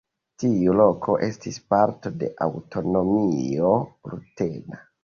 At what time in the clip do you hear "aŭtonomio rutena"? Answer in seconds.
2.49-4.87